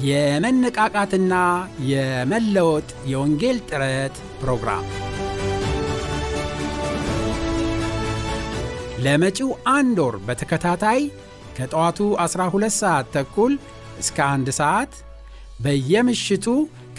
የመነቃቃትና 0.00 1.34
የመለወጥ 1.90 2.88
የወንጌል 3.06 3.56
ጥረት 3.68 4.16
ፕሮግራም 4.42 4.84
ለመጪው 8.98 9.50
አንድ 9.72 9.98
ወር 10.04 10.16
በተከታታይ 10.26 11.00
ከጠዋቱ 11.56 11.98
12 12.24 12.76
ሰዓት 12.78 13.06
ተኩል 13.16 13.52
እስከ 13.98 14.18
አንድ 14.34 14.48
ሰዓት 14.60 14.92
በየምሽቱ 15.60 16.46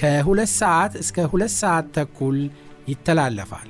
ከ2 0.02 0.46
ሰዓት 0.60 0.94
እስከ 1.04 1.28
2 1.30 1.54
ሰዓት 1.60 1.88
ተኩል 1.98 2.38
ይተላለፋል። 2.88 3.70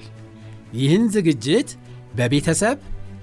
ይህን 0.80 1.06
ዝግጅት 1.16 1.70
በቤተሰብ 2.14 2.78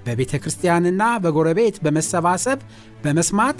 በቤተ 0.05 0.33
ክርስቲያንና 0.43 1.03
በጎረቤት 1.23 1.77
በመሰባሰብ 1.85 2.59
በመስማት 3.03 3.59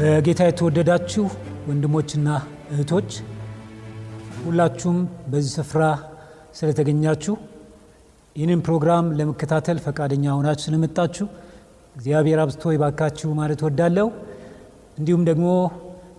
በጌታ 0.00 0.42
የተወደዳችሁ 0.46 1.24
ወንድሞችና 1.68 2.28
እህቶች 2.72 3.10
ሁላችሁም 4.44 4.98
በዚህ 5.30 5.52
ስፍራ 5.58 5.82
ስለተገኛችሁ 6.58 7.34
ይህንን 8.36 8.60
ፕሮግራም 8.66 9.06
ለመከታተል 9.18 9.78
ፈቃደኛ 9.86 10.24
ሆናችሁ 10.36 10.64
ስለመጣችሁ 10.66 11.26
እግዚአብሔር 11.96 12.38
አብዝቶ 12.44 12.72
ይባርካችሁ 12.74 13.30
ማለት 13.40 13.62
ወዳለሁ። 13.66 14.06
እንዲሁም 14.98 15.24
ደግሞ 15.28 15.48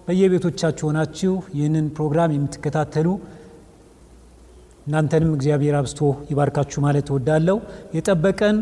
በየቤቶቻችሁ 0.08 0.86
ሆናችሁ 0.90 1.34
ይህንን 1.58 1.88
ፕሮግራም 1.98 2.36
የምትከታተሉ 2.36 3.08
እናንተንም 4.88 5.34
እግዚአብሔር 5.38 5.78
አብዝቶ 5.80 6.02
ይባርካችሁ 6.32 6.82
ማለት 6.88 7.10
ወዳለሁ። 7.16 7.58
የጠበቀን 7.94 8.60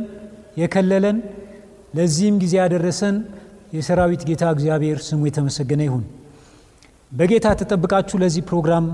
የከለለን 0.61 1.19
ለዚህም 1.95 2.39
ጊዜ 2.41 2.55
ያደረሰን 2.61 3.17
የሰራዊት 3.73 4.21
ጌታ 4.29 4.43
እግዚአብሔር 4.55 4.97
ስሙ 5.07 5.21
የተመሰገነ 5.27 5.81
ይሁን። 5.87 6.03
በጌታ 7.11 7.47
ተጠብቃችሁ 7.59 8.17
ለዚህ 8.21 8.43
ፕሮግራም 8.49 8.85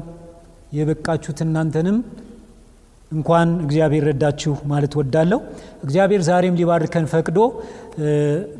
የበቃችሁት 0.77 1.39
እናንተንም 1.45 1.97
እንኳን 3.11 3.49
እግዚአብሔር 3.65 4.03
ረዳችሁ 4.09 4.53
ማለት 4.71 4.93
ወዳለሁ። 4.99 5.39
እግዚአብሔር 5.83 6.21
ዛሬም 6.29 6.55
ሊባርከን 6.59 7.05
ፈቅዶ 7.11 7.39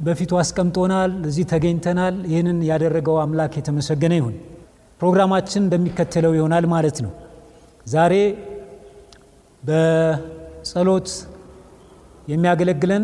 በፊቱ 0.05 0.31
አስቀምጦናል፣ 0.41 1.13
እዚህ 1.29 1.45
ተገኝተናል። 1.51 2.17
ይህንን 2.31 2.59
ያደረገው 2.69 3.17
አምላክ 3.23 3.53
የተመሰገነ 3.59 4.13
ይሁን። 4.19 4.35
ፕሮግራማችን 4.99 5.61
እንደሚከተለው 5.63 6.33
ይሆናል 6.37 6.65
ማለት 6.73 6.97
ነው። 7.05 7.11
ዛሬ 7.87 8.13
በጸሎት 9.63 11.09
የሚያገለግለን 12.27 13.03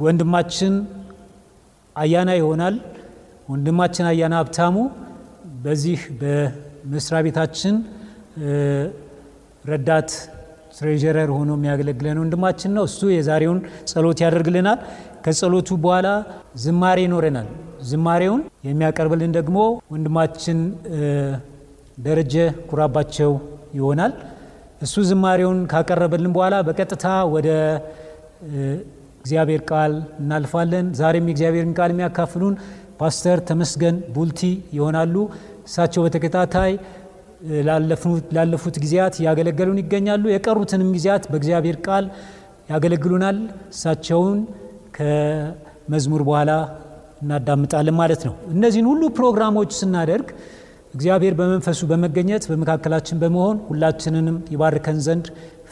ወንድማችን 0.00 0.74
አያና 1.96 2.30
ይሆናል። 2.38 2.76
ወንድማችን 3.48 4.06
አያና 4.10 4.34
ሀብታሙ 4.40 4.76
በዚህ 5.64 6.00
በመስሪያ 6.20 7.20
ቤታችን 7.26 7.74
ረዳት 9.64 10.10
ትሬዠረር 10.76 11.30
ሆኖ 11.36 11.50
የሚያገለግለን 11.56 12.18
ወንድማችን 12.22 12.72
ነው። 12.76 12.84
እሱ 12.88 13.00
የዛሬውን 13.14 13.58
ጸሎት 13.90 14.18
ያደርግልናል። 14.24 14.78
ከጸሎቱ 15.24 15.68
በኋላ 15.84 16.08
ዝማሬ 16.62 16.98
ይኖረናል። 17.06 17.48
ዝማሬውን 17.90 18.40
የሚያቀርብልን 18.68 19.32
ደግሞ 19.38 19.56
ወንድማችን 19.94 20.58
ደረጀ 21.98 22.34
ኩራባቸው 22.70 23.32
ይሆናል። 23.78 24.12
እሱ 24.82 24.94
ዝማሬውን 25.10 25.58
ካቀረበልን 25.72 26.32
በኋላ 26.36 26.54
በቀጥታ 26.68 27.04
ወደ 27.34 27.48
እግዚአብሔር 29.24 29.62
ቃል 29.68 29.92
እናልፋለን። 30.20 30.86
ዛሬም 30.98 31.28
የእግዚአብሔርን 31.28 31.74
ቃል 31.76 31.90
የሚያካፍሉን 31.92 32.54
ፓስተር 33.00 33.38
ተመስገን 33.48 33.96
ቡልቲ 34.16 34.40
ይሆናሉ። 34.76 35.14
እሳቸው 35.66 36.02
በተከታታይ 36.04 36.72
ላለፉት 38.36 38.76
ጊዜያት 38.84 39.14
ያገለገሉን 39.26 39.78
ይገኛሉ። 39.82 40.24
የቀሩትንም 40.32 40.90
ጊዜያት 40.96 41.24
በእግዚአብሔር 41.32 41.78
ቃል 41.86 42.04
ያገለግሉናል። 42.70 43.38
እሳቸውን 43.72 44.38
ከመዝሙር 44.98 46.22
በኋላ 46.28 46.50
እናዳምጣለን 47.22 47.96
ማለት 48.00 48.22
ነው። 48.28 48.36
እነዚህን 48.54 48.88
ሁሉ 48.90 49.02
ፕሮግራሞች 49.18 49.72
ስናደርግ 49.80 50.28
እግዚአብሔር 50.94 51.34
በመንፈሱ 51.38 51.80
በመገኘት 51.90 52.44
በመካከላችን 52.50 53.20
በመሆን 53.22 53.56
ሁላችንንም 53.68 54.36
ይባርከን 54.54 55.00
ዘንድ 55.06 55.26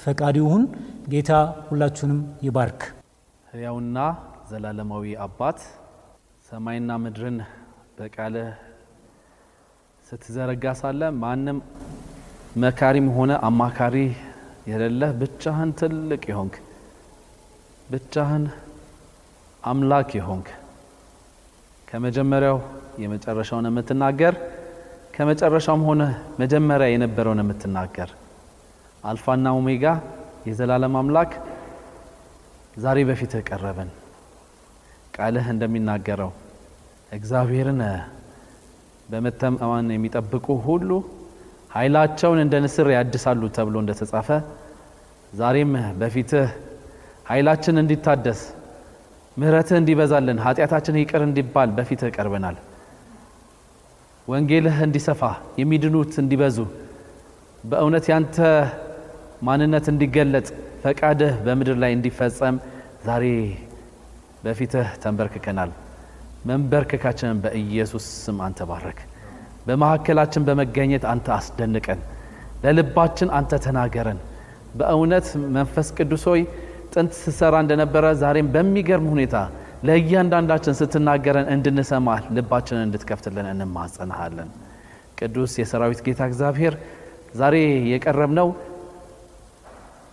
ፈቃዱ 0.05 0.37
ይሁን። 0.43 0.65
ጌታ 1.09 1.31
ሁላችሁንም 1.69 2.19
ይባርክ። 2.43 2.81
ሕያውና 3.53 3.99
ዘላለማዊ 4.51 5.05
አባት 5.25 5.59
ሰማይና 6.47 6.93
ምድርን 7.03 7.37
በቃልህ 7.97 8.49
ስትዘረጋ 10.07 10.65
ሳለ 10.81 11.11
ማንም 11.19 11.59
መካሪም 12.63 13.09
ሆነ 13.17 13.33
አማካሪ 13.49 13.97
የሌለህ 14.71 15.13
ብቻህን 15.21 15.71
ትልቅ 15.81 16.23
የሆንክ 16.31 16.57
ብቻህን 17.91 18.45
አምላክ 19.63 20.11
የሆንክ። 20.19 20.49
ከመጀመሪያው 21.89 22.59
የመጨረሻውን 23.03 23.69
የምትናገር 23.71 24.35
ከመጨረሻውም 25.15 25.87
ሆነ 25.89 26.03
መጀመሪያ 26.39 26.89
የነበረውን 26.93 27.43
የምትናገር። 27.43 28.11
አልፋና 29.05 29.49
ኦሜጋ 29.59 29.85
የዘላለም 30.47 30.97
አምላክ 31.01 31.33
ዛሬ 32.75 32.99
በፊትህ 33.09 33.43
ቀረብን። 33.49 33.91
ቃልህ 35.17 35.47
እንደሚናገረው 35.53 36.31
እግዚአብሔርን 37.13 37.81
በመተማመን 39.09 39.89
የሚጠብቁ 39.95 40.47
ሁሉ 40.67 40.91
ኃይላቸውን 41.75 42.39
እንደ 42.45 42.55
ንስር 42.65 42.89
ያድሳሉ 42.95 43.43
ተብሎ 43.57 43.77
እንደተጻፈ 43.83 44.29
ዛሬም 45.33 45.71
በፊትህ 46.01 46.49
ኃይላችን 47.31 47.81
እንዲታደስ 47.83 48.41
ምሕረትህ 49.37 49.77
እንዲበዛልን 49.81 50.39
ኃጢአታችን 50.45 50.99
ይቅር 51.01 51.23
እንዲባል 51.29 51.71
በፊትህ 51.77 52.11
ቀርበናል። 52.17 52.57
ወንጌልህ 54.29 54.77
እንዲሰፋ 54.87 55.23
የሚድኑት 55.61 56.13
እንዲበዙ 56.23 56.59
በእውነት 57.65 58.07
ያንተ 58.13 58.37
ማንነት 59.43 59.87
እንዲገለጥ 59.93 60.49
ፈቃድህ 60.83 61.35
በምድር 61.45 61.77
ላይ 61.83 61.91
እንዲፈጸም 61.97 62.57
ዛሬ 63.07 63.25
በፊትህ 64.45 64.89
ተንበርክከናል። 65.03 65.71
መንበርከካችንን 66.49 67.39
በኢየሱስ 67.45 68.05
ስም 68.25 68.39
አንተ 68.47 68.61
ባረክ። 68.71 69.01
በመካከላችን 69.67 70.47
በመገኘት 70.49 71.05
አንተ 71.13 71.27
አስደንቀን፣ 71.37 72.01
ለልባችን 72.65 73.29
አንተ 73.39 73.53
ተናገረን። 73.65 74.19
በእውነት 74.75 75.27
መንፈስ 75.57 75.89
ቅዱስ 75.99 76.25
ጥንት 76.93 77.13
ስትሰራ 77.19 77.55
እንደነበረ 77.65 78.05
ዛሬም 78.23 78.49
በሚገርም 78.55 79.07
ሁኔታ 79.13 79.37
ለእያንዳንዳችን 79.85 80.77
ስትናገረን 80.81 81.47
እንድንሰማ 81.55 82.09
ልባችንን 82.37 82.85
እንድትከፍትልን 82.87 83.47
እንማጸናሃለን። 83.53 84.51
ቅዱስ 85.19 85.53
የሰራዊት 85.61 86.01
ጌታ 86.07 86.23
እግዚአብሔር 86.31 86.75
ዛሬ 87.35 87.57
የቀረብነው 87.93 88.49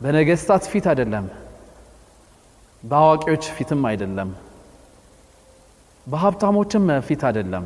በነገስታት 0.02 0.64
ፊት 0.72 0.86
አይደለም፣ 0.92 1.26
በአዋቂዎች 2.84 3.46
ፊትም 3.58 3.82
አይደለም፣ 3.90 4.30
በሀብታሞችም 6.08 6.86
ፊት 7.08 7.22
አይደለም። 7.30 7.66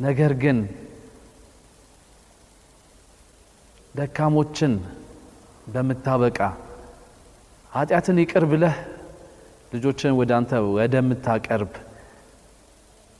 ነገር 0.00 0.32
ግን 0.42 0.58
ደካሞችን 3.94 4.72
በምታበቃ 5.66 6.40
ኃጢአትን 7.72 8.18
ይቅር 8.22 8.44
ብለህ 8.52 8.76
ልጆችን 9.72 10.12
ወደ 10.20 10.30
አንተ 10.36 10.52
ወደምታቀርብ 10.76 11.72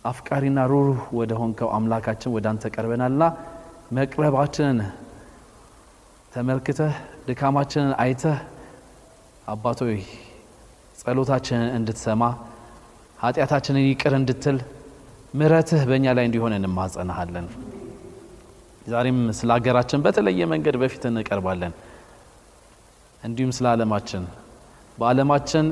አፍቃሪና 0.04 0.58
ሩሩህ 0.70 1.00
ወደ 1.19 1.32
ሆንከው 1.40 1.70
አምላካችን 1.76 2.32
ወደ 2.36 2.46
አንተ 2.52 2.70
ቀርበናልና 2.75 3.25
መቅረባችንን 3.96 4.78
ተመልክተህ 6.32 6.94
ድካማችንን 7.28 7.92
አይተህ 8.02 8.38
አባቶይ 9.48 9.96
ጸሎታችንን 11.00 11.69
እንድትሰማ 11.78 12.22
ኃጢአታችንን 13.19 13.84
ይቅር 13.84 14.14
እንድትል 14.19 14.58
ምሕረትህ 15.34 15.82
በእኛ 15.88 16.06
ላይ 16.16 16.25
እንዲሆን 16.28 16.52
እንማጸናሃለን። 16.56 17.46
ዛሬም 18.86 19.19
ስለ 19.38 19.50
ሀገራችን 19.56 20.02
በተለየ 20.04 20.40
መንገድ 20.52 20.76
በፊት 20.82 21.02
እንቀርባለን። 21.10 21.72
እንዲሁም 23.22 23.52
ስለ 23.56 23.66
ዓለማችን 23.72 24.25
በዓለማችን 24.98 25.66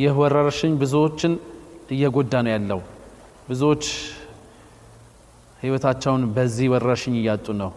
ይህ 0.00 0.16
ወረርሽኝ 0.20 0.72
ብዙዎችን 0.82 1.32
እየጎዳ 1.90 2.32
ነው 2.46 2.52
ያለው። 2.54 2.80
ብዙዎች 3.48 3.84
ሕይወታቸውን 5.60 6.22
በዚህ 6.34 6.66
ወረርሽኝ 6.74 7.14
እያጡ 7.20 7.46
ነው። 7.62 7.70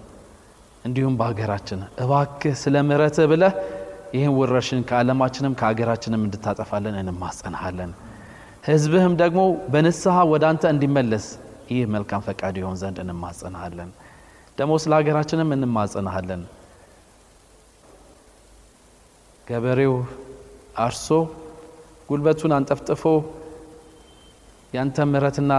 እንዲሁም 0.84 1.14
በሀገራችን 1.20 1.82
እባክህ 2.04 2.56
ስለ 2.62 2.76
ምሕረትህ 2.88 3.28
ብለህ 3.32 3.54
ይህን 4.16 4.34
ወረርሽኝ 4.40 4.82
ከዓለማችንም 4.90 5.54
ከሀገራችንም 5.60 6.24
እንድታጠፋለን 6.26 6.96
እንማጸናሃለን። 7.02 7.92
ሕዝብህም 8.68 9.14
ደግሞ 9.22 9.42
በንስሐ 9.74 10.18
ወደ 10.32 10.44
አንተ 10.50 10.64
እንዲመለስ 10.74 11.26
ይህ 11.72 11.86
መልካም 11.94 12.22
ፈቃድ 12.28 12.56
ይሆን 12.62 12.76
ዘንድ 12.82 12.98
እንማጸናሃለን። 13.04 13.90
ደግሞ 14.58 14.74
ስለ 14.84 14.92
ሀገራችንም 15.00 15.50
እንማጸናሃለን። 15.56 16.42
ገበሬው 19.48 19.96
አርሶ 20.84 21.08
ጉልበቱን 22.10 22.54
አንጠፍጥፎ 22.58 23.04
ያንተ 24.74 25.06
ምሕረትና 25.10 25.54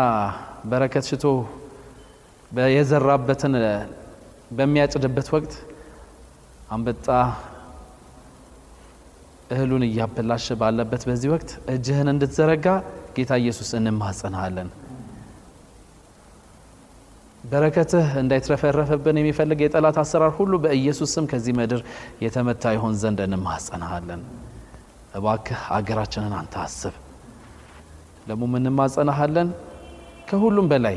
በረከት 0.70 1.04
ሽቶ 1.10 1.26
የዘራበትን 2.74 3.54
በሚያጭድበት 4.50 5.28
ወቅት 5.34 5.52
አንበጣ 6.68 7.06
እህሉን 9.50 9.82
እያበላሸ 9.86 10.56
ባለበት 10.60 11.02
በዚህ 11.08 11.30
ወቅት 11.34 11.50
እጅህን 11.72 12.08
እንድትዘረጋ 12.12 12.66
ጌታ 13.16 13.32
ኢየሱስ 13.42 13.70
እንማጸናሃለን። 13.78 14.68
በረከትህ 17.44 18.06
እንዳይትረፈረፍብን 18.20 19.16
የሚፈልግ 19.20 19.58
የጠላት 19.62 19.96
አሰራር 20.02 20.32
ሁሉ 20.38 20.52
በኢየሱስ 20.64 21.10
ስም 21.16 21.24
ከዚህ 21.30 21.54
ምድር 21.58 21.80
የተመታ 22.24 22.72
ይሆን 22.76 22.94
ዘንድ 23.02 23.20
እንማጸናሃለን። 23.26 24.22
እባክህ 25.14 25.60
አገራችንን 25.76 26.34
አንተ 26.38 26.54
አስብ። 26.64 26.94
ደግሞ 28.28 28.42
እንማጸናሃለን። 28.60 29.48
ከሁሉም 30.28 30.68
በላይ 30.72 30.96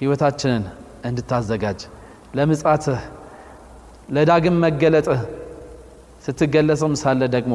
ሕይወታችንን 0.00 0.64
እንድታዘጋጅ 1.08 1.80
ለምጻትህ 2.36 3.00
ለዳግም 4.08 4.56
መገለጥህ 4.64 5.20
ስትገለጽም 6.24 6.94
ሳለ 7.00 7.22
ደግሞ 7.34 7.54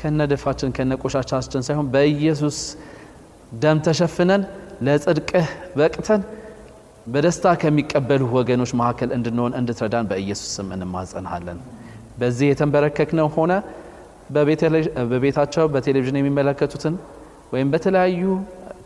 ከነድፋችን 0.00 0.70
ከነቆሻቻችን 0.76 1.64
ሳይሆን 1.66 1.86
በኢየሱስ 1.94 2.56
ደም 3.62 3.78
ተሸፍነን 3.86 4.42
ለጽድቅህ 4.86 5.46
በቅተን 5.76 6.22
በደስታ 7.06 7.46
ከሚቀበሉ 7.62 8.22
ወገኖች 8.36 8.70
መካከል 8.80 9.10
እንድንሆን 9.16 9.52
እንድትረዳን 9.58 10.06
በኢየሱስ 10.10 10.50
ስም 10.56 10.68
እንማጸንሃለን። 10.76 11.58
በዚህ 12.20 12.46
የተንበረከክነው 12.50 13.28
ሆነ 13.36 13.52
በቤታቸው 15.10 15.64
በቴሌቪዥን 15.74 16.18
የሚመለከቱትን 16.20 16.94
ወይም 17.52 17.68
በተለያዩ 17.72 18.22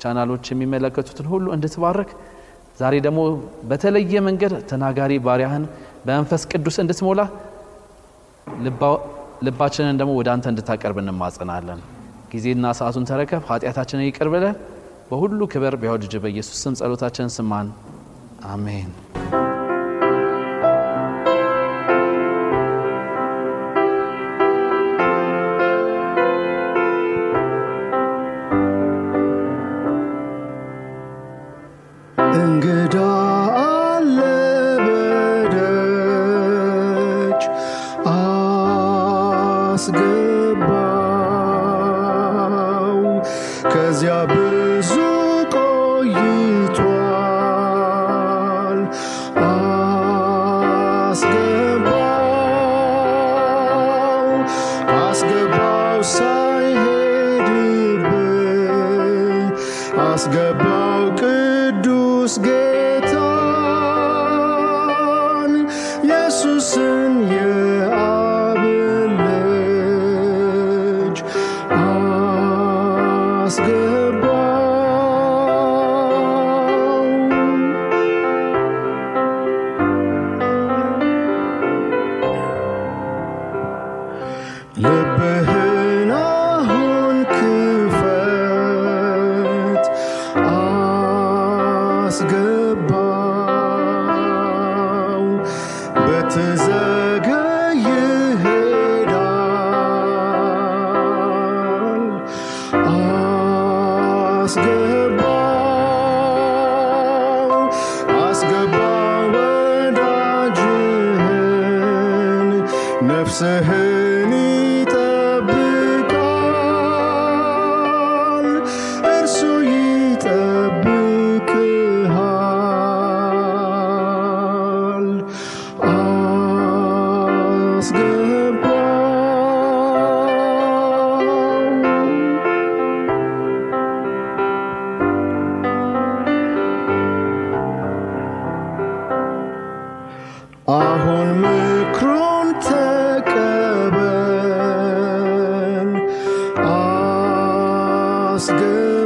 ቻናሎች 0.03 0.45
የሚመለከቱትን 0.53 1.27
ሁሉ 1.33 1.47
እንድትባረክ 1.57 2.11
ዛሬ 2.79 2.95
ደግሞ 3.07 3.21
በተለየ 3.71 4.21
መንገድ 4.27 4.53
ተናጋሪ 4.71 5.13
ባሪያህን 5.27 5.65
በመንፈስ 6.07 6.43
ቅዱስ 6.53 6.77
እንድትሞላ 6.83 7.21
ልባችንን 9.47 9.99
ደግሞ 10.01 10.13
ወደ 10.19 10.29
አንተ 10.35 10.47
እንድታቀርብ 10.53 10.99
እንማጸናለን። 11.03 11.81
ጊዜና 12.33 12.73
ሰዓቱን 12.79 13.09
ተረከብ፣ 13.11 13.43
ኃጢአታችንን 13.51 14.07
ይቅር 14.09 14.31
ብለህ 14.35 14.55
በሁሉ 15.11 15.41
ክብር 15.53 15.75
ልጅ 15.97 16.15
በኢየሱስ 16.25 16.59
ስም 16.65 16.77
ጸሎታችንን 16.81 17.35
ስማን። 17.37 17.69
አሜን። 18.47 18.91
ከዚያ 43.73 44.15
ብዙ 44.31 44.93
ቆይቷል 45.55 46.98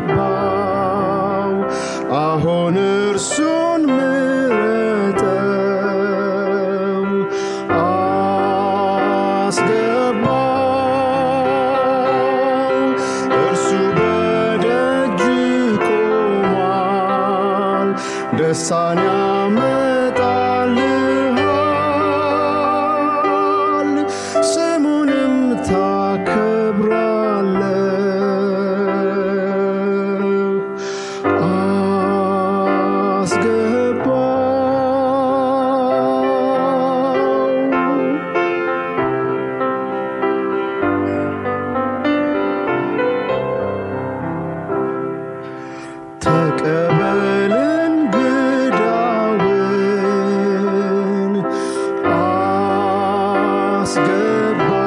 አስገባው 0.04 1.52
አሁን 2.22 2.76
boy. 54.32 54.81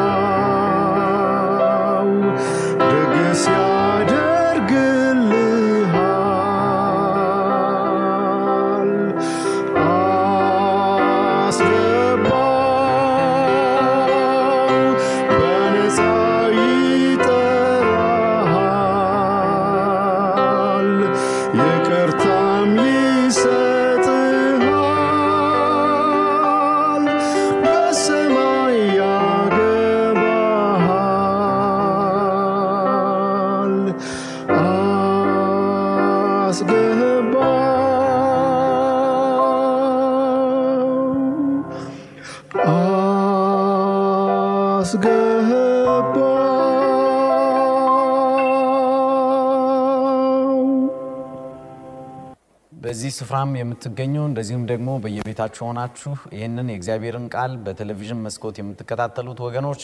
ስፍራም 53.15 53.51
የምትገኙ 53.57 54.15
እንደዚሁም 54.29 54.63
ደግሞ 54.69 54.89
በየቤታችሁ 55.03 55.63
ሆናችሁ 55.67 56.13
ይህንን 56.35 56.67
የእግዚአብሔርን 56.71 57.25
ቃል 57.33 57.51
በቴሌቪዥን 57.65 58.23
መስኮት 58.25 58.55
የምትከታተሉት 58.61 59.39
ወገኖች 59.45 59.81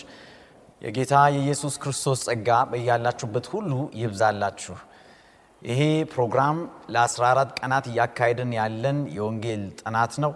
የጌታ 0.82 1.16
የኢየሱስ 1.36 1.76
ክርስቶስ 1.82 2.22
ጸጋ 2.28 2.50
በያላችሁበት 2.72 3.48
ሁሉ 3.54 3.72
ይብዛላችሁ። 4.02 4.76
ይሄ 5.62 5.82
ፕሮግራም 6.14 6.58
ለ14 6.96 7.52
ቀናት 7.60 7.88
እያካሄድን 7.92 8.54
ያለን 8.58 9.00
የወንጌል 9.18 9.64
ጥናት 9.82 10.14
ነው። 10.24 10.32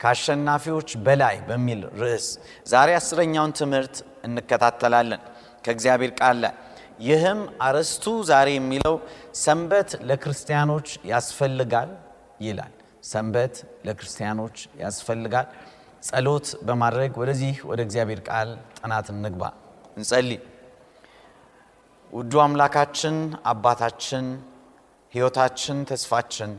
ከአሸናፊዎች 0.00 0.90
በላይ 1.06 1.36
በሚል 1.48 1.80
ርዕስ 2.00 2.26
ዛሬ 2.70 2.90
አስረኛውን 2.98 3.54
ትምህርት 3.58 3.96
እንከታተላለን 4.26 5.22
ከእግዚአብሔር 5.64 6.12
ቃል 6.20 6.38
ላይ። 6.44 6.54
ይህም 7.02 7.38
አርዕስቱ 7.66 8.14
ዛሬ 8.30 8.48
የሚለው 8.56 8.94
ሰንበት 9.42 9.90
ለክርስቲያኖች 10.08 10.88
ያስፈልጋል 11.10 11.90
ይላል። 12.40 12.72
ሰንበት 13.04 13.54
ለክርስቲያኖች 13.86 14.56
ያስፈልጋል። 14.82 15.46
ጸሎት 16.02 16.46
በማድረግ 16.66 17.12
ወደዚህ 17.22 17.54
ወደ 17.70 17.80
እግዚአብሔር 17.86 18.20
ቃል 18.28 18.50
ጥናት 18.78 19.06
እንግባ። 19.14 19.42
እንጸልይ። 19.96 20.40
ውዱ 22.12 22.32
አምላካችን 22.44 23.16
አባታችን፣ 23.50 24.26
ሕይወታችን፣ 25.12 25.78
ተስፋችን 25.90 26.52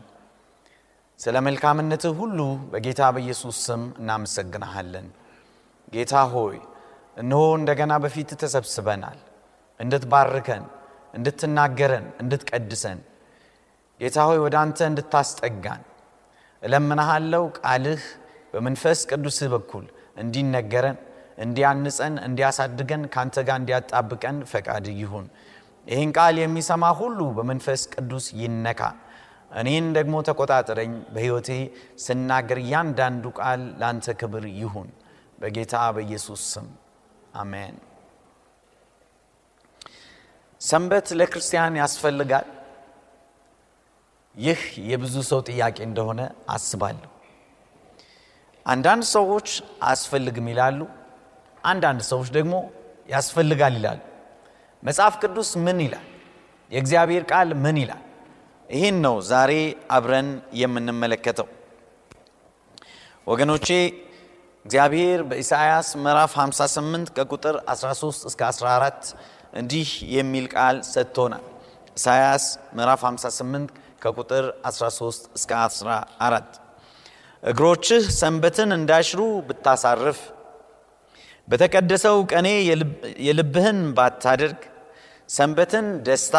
ስለ 1.20 1.36
መልካምነትህ 1.48 2.14
ሁሉ 2.20 2.40
በጌታ 2.72 3.02
በኢየሱስ 3.16 3.58
ስም 3.66 3.82
እናመሰግንሃለን። 4.00 5.08
ጌታ 5.94 6.14
ሆይ 6.34 6.58
እነሆ 7.18 7.42
እንደገና 7.60 7.94
በፊት 8.04 8.30
ተሰብስበናል። 8.42 9.20
እንድትባርከን፣ 9.80 10.64
እንድትናገረን፣ 11.14 12.06
እንድትቀድሰን 12.22 13.00
ጌታ 14.02 14.18
ሆይ 14.28 14.40
ወደ 14.44 14.56
አንተ 14.62 14.80
እንድታስጠጋን 14.90 15.82
እለምናሃለው። 16.62 17.44
ቃልህ 17.60 18.04
በመንፈስ 18.54 19.00
ቅዱስህ 19.12 19.50
በኩል 19.54 19.86
እንዲነገረን፣ 20.22 20.98
እንዲያንጸን፣ 21.38 22.16
እንዲያሳድገን፣ 22.28 23.04
ከአንተ 23.14 23.36
ጋር 23.48 23.58
እንዲያጣብቀን 23.62 24.38
ፈቃድ 24.52 24.86
ይሁን። 25.02 25.28
ይህን 25.88 26.10
ቃል 26.18 26.36
የሚሰማ 26.42 26.84
ሁሉ 27.00 27.20
በመንፈስ 27.38 27.82
ቅዱስ 27.94 28.26
ይነካ። 28.42 28.82
እኔን 29.52 29.86
ደግሞ 29.98 30.16
ተቆጣጠረኝ። 30.28 30.92
በሕይወቴ 31.14 31.50
ስናገር 32.04 32.60
እያንዳንዱ 32.64 33.24
ቃል 33.40 33.62
ለአንተ 33.80 34.16
ክብር 34.22 34.46
ይሁን። 34.60 34.90
በጌታ 35.42 35.76
በኢየሱስ 35.96 36.42
ስም 36.54 36.68
አሜን። 37.36 37.76
ሰንበት 40.62 41.08
ለክርስቲያን 41.20 41.80
ያስፈልጋል። 41.82 42.48
ይህ 44.36 44.60
የብዙ 44.90 45.16
ሰው 45.30 45.40
ጥያቄ 45.48 45.78
እንደሆነ 45.88 46.22
አስባለሁ። 46.50 47.10
አንዳንድ 48.66 49.04
ሰዎች 49.16 49.48
አያስፈልግም 49.84 50.48
ይላሉ። 50.52 50.80
አንዳንድ 51.64 52.02
ሰዎች 52.12 52.30
ደግሞ 52.38 52.54
ያስፈልጋል 53.10 53.74
ይላሉ። 53.80 54.00
መጽሐፍ 54.84 55.14
ቅዱስ 55.24 55.50
ምን 55.66 55.80
ይላል? 55.86 56.06
የእግዚአብሔር 56.72 57.24
ቃል 57.32 57.50
ምን 57.64 57.78
ይላል? 57.82 58.02
ይህን 58.70 58.98
ነው 59.06 59.16
ዛሬ 59.32 59.52
አብረን 59.90 60.30
የምንመለከተው 60.54 61.48
ወገኖቼ። 63.28 63.68
እግዚአብሔር 64.66 65.20
በኢሳይያስ 65.30 65.88
ምዕራፍ 66.04 66.34
58 66.38 67.14
ከቁጥር 67.18 67.56
13 67.74 68.26
እስከ 68.30 68.42
14 68.50 69.14
እንዲህ 69.54 69.88
የሚል 70.16 70.46
ቃል 70.54 70.78
ሰጥቶናል። 70.88 71.44
ኢሳይያስ 71.98 72.46
ምዕራፍ 72.78 73.02
58 73.08 73.72
ከቁጥር 74.02 74.46
13 74.68 75.30
እስከ 75.38 75.52
14 75.62 76.60
እግሮችህ 77.44 78.04
ሰንበትን 78.18 78.72
እንዳይሽሩ 78.78 79.22
ብታሳርፍ 79.48 80.20
በተቀደሰው 81.48 82.18
ቀኔ 82.32 82.48
የልብህን 83.28 83.80
ባታደርግ 83.98 84.60
ሰንበትን 85.30 85.88
ደስታ 86.08 86.36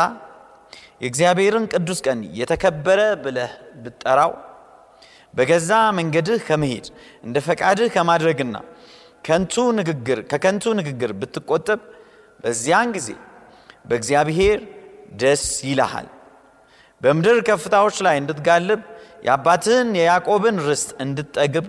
የእግዚአብሔርን 1.03 1.65
ቅዱስ 1.73 2.01
ቀን 2.07 2.21
የተከበረ 2.39 3.01
ብለህ 3.25 3.53
ብትጠራው 3.83 4.33
በገዛ 5.35 5.71
መንገድህ 5.99 6.41
ከመሄድ 6.49 6.87
እንደ 7.25 7.37
ፈቃድህ 7.47 7.91
ከማድረግና 7.95 8.57
ከንቱ 9.25 9.55
ንግግር 9.79 10.19
ከከንቱ 10.31 10.75
ንግግር 10.81 11.11
ብትቆጠብ 11.21 11.81
በዚያን 12.45 12.89
ጊዜ 12.97 13.09
በእግዚአብሔር 13.89 14.61
ደስ 15.21 15.45
ይልሃል። 15.69 16.09
በምድር 17.03 17.39
ከፍታዎች 17.49 17.97
ላይ 18.07 18.17
እንድትጋልብ 18.21 18.81
የአባትህን 19.27 19.89
የያዕቆብን 19.99 20.57
ርስት 20.67 20.91
እንድትጠግብ 21.05 21.67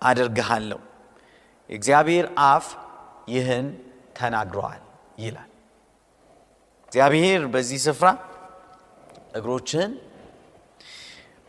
አደርግሃለሁ። 0.00 0.80
የእግዚአብሔር 1.70 2.26
አፍ 2.46 2.66
ይህን 3.28 3.66
ተናግረዋል 4.18 4.82
ይላል። 5.18 5.50
እግዚአብሔር 6.88 7.42
በዚህ 7.52 7.80
ስፍራ 7.86 8.08
እግሮችህን 9.34 9.92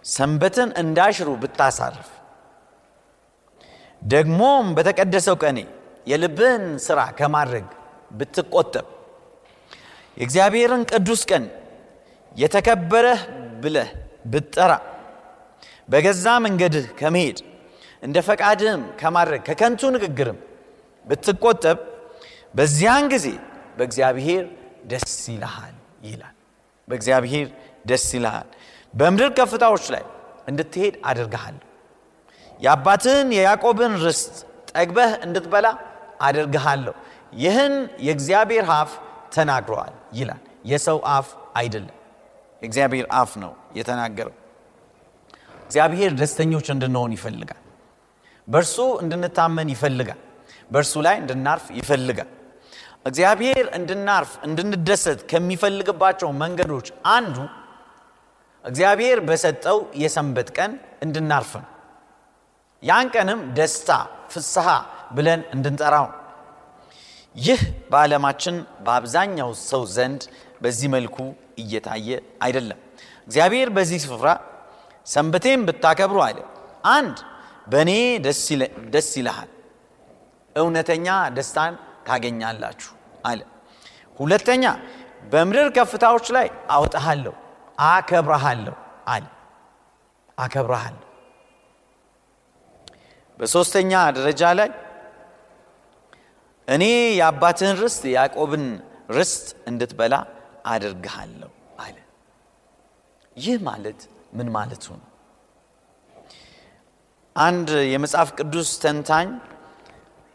ሰንበትን 0.05 0.69
እንዳይሽሩ 0.81 1.29
ብታሳርፍ 1.41 2.09
ደግሞም 4.01 4.67
በተቀደሰው 4.77 5.35
ቀኔ 5.43 5.59
የልብህን 6.07 6.65
ሥራ 6.85 6.99
ከማድረግ 7.17 7.65
ብትቆጠብ 8.11 8.87
የእግዚአብሔርን 10.17 10.83
ቅዱስ 10.91 11.21
ቀን 11.29 11.43
የተከበረህ 12.35 13.21
ብለህ 13.63 13.89
ብትጠራ 14.31 14.71
በገዛ 15.89 16.25
መንገድህ 16.45 16.85
ከመሄድ 16.99 17.37
እንደ 18.03 18.17
ፈቃድህም 18.27 18.81
ከማድረግ 18.99 19.41
ከከንቱ 19.47 19.81
ንግግርም 19.95 20.37
ብትቆጠብ 21.07 21.77
በዚያን 22.55 23.05
ጊዜ 23.13 23.27
በእግዚአብሔር 23.77 24.43
ደስ 24.91 25.15
ይልሃል 25.33 25.75
ይላል። 26.03 26.35
በእግዚአብሔር 26.87 27.47
ደስ 27.85 28.05
ይልሃል። 28.15 28.47
በምድር 28.93 29.29
ከፍታዎች 29.37 29.85
ላይ 29.93 30.03
እንድትሄድ 30.47 30.95
አደርግሃለሁ። 31.09 31.65
የአባትህን 32.59 33.27
የያዕቆብን 33.35 33.93
ርስት 34.03 34.33
ጠግበህ 34.71 35.11
እንድትበላ 35.25 35.67
አደርግሃለሁ። 36.21 36.95
ይህን 37.37 37.73
የእግዚአብሔር 38.05 38.67
አፍ 38.75 38.91
ተናግረዋል 39.35 39.93
ይላል። 40.13 40.41
የሰው 40.65 40.99
አፍ 41.09 41.27
አይደለም፣ 41.55 41.95
የእግዚአብሔር 42.61 43.05
አፍ 43.17 43.31
ነው 43.43 43.51
የተናገረው። 43.77 44.35
እግዚአብሔር 45.65 46.11
ደስተኞች 46.19 46.67
እንድንሆን 46.73 47.11
ይፈልጋል። 47.17 47.61
በእርሱ 48.47 48.77
እንድንታመን 49.03 49.69
ይፈልጋል። 49.73 50.19
በእርሱ 50.71 50.93
ላይ 51.05 51.15
እንድናርፍ 51.21 51.65
ይፈልጋል። 51.79 52.29
እግዚአብሔር 53.05 53.65
እንድናርፍ 53.77 54.31
እንድንደሰት 54.47 55.19
ከሚፈልግባቸው 55.29 56.29
መንገዶች 56.41 56.87
አንዱ 57.13 57.37
እግዚአብሔር 58.65 59.19
በሰጠው 59.27 59.77
የሰንበት 60.01 60.49
ቀን 60.57 60.71
እንድናርፍ 61.01 61.51
ነው። 61.59 61.67
ያን 62.83 63.07
ቀንም 63.13 63.39
ደስታ፣ 63.57 63.89
ፍስሐ 64.31 64.67
ብለን 65.15 65.41
እንድንጠራው 65.55 66.07
ይህ 67.35 67.61
በዓለማችን 67.91 68.55
በአብዛኛው 68.85 69.49
ሰው 69.63 69.83
ዘንድ 69.95 70.21
በዚህ 70.61 70.87
መልኩ 70.95 71.17
እየታየ 71.57 72.09
አይደለም። 72.41 72.79
እግዚአብሔር 73.27 73.69
በዚህ 73.75 73.99
ስፍራ 74.05 74.29
ሰንበቴን 75.07 75.61
ብታከብሩ 75.67 76.17
አለ፣ 76.27 76.37
አንድ 76.93 77.17
በእኔ 77.67 77.91
ደስ 78.93 79.09
ይልሃል፣ 79.17 79.49
እውነተኛ 80.55 81.07
ደስታን 81.35 81.73
ታገኛላችሁ 82.07 82.91
አለ። 83.25 83.41
ሁለተኛ 84.19 84.63
በምድር 85.31 85.67
ከፍታዎች 85.77 86.27
ላይ 86.35 86.47
አወጣሃለሁ፣ 86.75 87.33
አከብረሃለሁ 87.87 88.75
አለ። 89.07 89.25
አከብረሃለሁ። 90.37 91.05
በሦስተኛ 93.39 93.91
ደረጃ 94.17 94.43
ላይ 94.59 94.69
እኔ 96.67 96.83
የአባትህን 97.19 97.77
ርስት 97.81 98.01
የያዕቆብን 98.09 98.65
ርስት 99.17 99.45
እንድትበላ 99.69 100.15
አድርግሃለሁ 100.65 101.51
አለ። 101.79 101.97
ይህ 103.37 103.57
ማለት 103.67 103.99
ምን 104.33 104.47
ማለቱ 104.55 104.85
ነው? 104.93 105.05
አንድ 107.35 107.69
የመጽሐፍ 107.93 108.29
ቅዱስ 108.39 108.69
ተንታኝ 108.83 109.27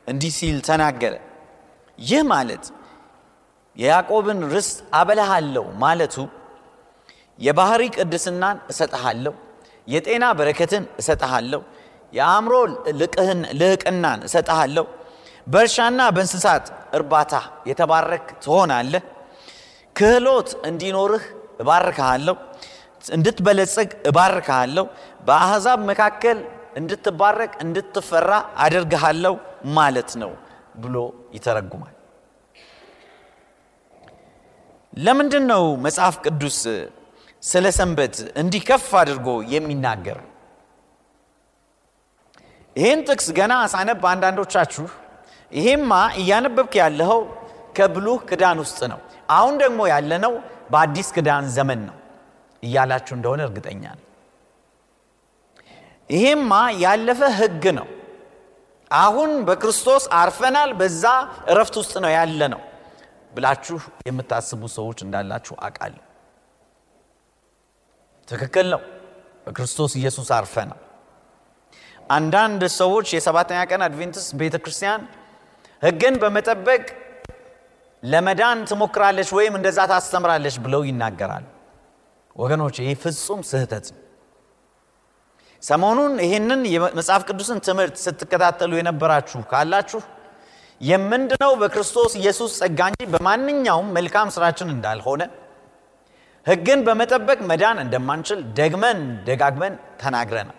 እንዲህ 0.06 0.32
ሲል 0.38 0.58
ተናገረ። 0.68 1.14
ይህ 1.98 2.22
ማለት 2.32 2.64
የያዕቆብን 3.76 4.40
ርስት 4.52 4.78
አበላሃለሁ 4.98 5.64
ማለቱ 5.82 6.16
የባህሪ 7.38 7.82
ቅድስናን 7.96 8.58
እሰጥሃለሁ፣ 8.72 9.34
የጤና 9.88 10.24
በረከትን 10.38 10.84
እሰጥሃለሁ፣ 11.00 11.60
የአእምሮ 12.12 12.52
ልዕቅናን 13.60 14.20
እሰጥሃለሁ፣ 14.28 14.84
በእርሻና 15.46 16.00
በእንስሳት 16.16 16.66
እርባታ 16.98 17.32
የተባረክ 17.70 18.26
ትሆናለህ፣ 18.44 19.02
ክህሎት 19.96 20.48
እንዲኖርህ 20.68 21.24
እባርክሃለሁ፣ 21.60 22.36
እንድትበለጽግ 23.12 23.90
እባርክሃለሁ፣ 24.10 24.84
በአሕዛብ 25.26 25.80
መካከል 25.90 26.38
እንድትባረክ 26.76 27.52
እንድትፈራ 27.64 28.30
አደርግሃለሁ 28.64 29.34
ማለት 29.76 30.10
ነው 30.22 30.32
ብሎ 30.82 30.96
ይተረጉማል። 31.36 31.94
ለምንድን 34.96 35.44
ነው 35.52 35.64
መጽሐፍ 35.84 36.16
ቅዱስ 36.24 36.58
ስለ 37.42 37.66
ሰንበት 37.78 38.16
እንዲህ 38.42 38.62
ከፍ 38.68 38.90
አድርጎ 39.00 39.28
የሚናገር? 39.52 40.18
ይህን 42.76 43.00
ጥቅስ 43.08 43.26
ገና 43.38 43.52
ሳነብ 43.72 44.04
አንዳንዶቻችሁ 44.12 44.86
ይሄማ 45.52 45.90
እያነበብክ 46.20 46.72
ያለኸው 46.82 47.20
ከብሉህ 47.76 48.18
ክዳን 48.28 48.58
ውስጥ 48.64 48.80
ነው፣ 48.92 49.00
አሁን 49.28 49.54
ደግሞ 49.62 49.80
ያለነው 49.92 50.32
በአዲስ 50.72 51.08
ክዳን 51.16 51.46
ዘመን 51.56 51.80
ነው 51.88 51.96
እያላችሁ 52.62 53.14
እንደሆነ 53.16 53.40
እርግጠኛ 53.48 53.84
ነው። 53.92 54.04
ይሄማ 56.10 56.52
ያለፈ 56.82 57.20
ሕግ 57.38 57.64
ነው። 57.78 57.88
አሁን 58.90 59.30
በክርስቶስ 59.46 60.04
አርፈናል፣ 60.16 60.70
በዛ 60.80 61.04
እረፍት 61.50 61.74
ውስጥ 61.80 61.94
ነው 62.04 62.10
ያለ 62.12 62.40
ነው 62.54 62.60
ብላችሁ 63.32 63.78
የምታስቡ 64.08 64.62
ሰዎች 64.76 64.98
እንዳላችሁ 65.04 65.54
አውቃለሁ። 65.66 66.02
ትክክል 68.28 68.66
ነው። 68.74 68.82
በክርስቶስ 69.46 69.92
ኢየሱስ 70.00 70.28
አርፈናል። 70.36 70.80
አንዳንድ 72.10 72.62
ሰዎች 72.78 73.06
የሰባተኛ 73.16 73.60
ቀን 73.70 73.82
አድቬንቲስት 73.86 74.30
ቤተ 74.40 74.56
ክርስቲያን 74.62 75.02
ሕግን 75.82 76.14
በመጠበቅ 76.22 76.82
ለመዳን 78.04 78.58
ትሞክራለች 78.70 79.28
ወይም 79.36 79.54
እንደዛ 79.58 79.78
ታስተምራለች 79.90 80.56
ብለው 80.64 80.82
ይናገራሉ። 80.88 81.44
ወገኖች 82.36 82.76
ይህ 82.82 82.96
ፍጹም 83.02 83.40
ስህተት 83.50 83.86
ሰሞኑን 85.62 86.14
ይህንን 86.24 86.60
የመጽሐፍ 86.72 87.22
ቅዱስን 87.28 87.58
ትምህርት 87.66 87.96
ስትከታተሉ 88.02 88.72
የነበራችሁ 88.78 89.40
ካላችሁ 89.50 90.00
የምንድነው 90.80 91.52
በክርስቶስ 91.60 92.12
ኢየሱስ 92.20 92.52
ጸጋ 92.60 92.80
እንጂ 92.90 93.02
በማንኛውም 93.12 93.88
መልካም 93.96 94.32
ስራችን 94.36 94.72
እንዳልሆነ 94.74 95.22
ሕግን 96.46 96.80
በመጠበቅ 96.86 97.38
መዳን 97.50 97.78
እንደማንችል 97.84 98.40
ደግመን 98.58 98.98
ደጋግመን 99.28 99.74
ተናግረናል። 100.02 100.58